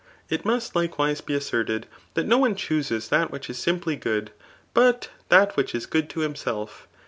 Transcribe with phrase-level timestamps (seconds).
[0.31, 4.31] It must likewise be asserted, that no one chuses that which is simply good,
[4.73, 6.87] but that which is good to himself.